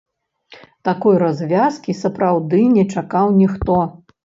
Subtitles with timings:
[0.89, 3.81] Такой развязкі сапраўды не чакаў ніхто.